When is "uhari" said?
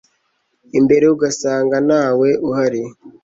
2.47-2.81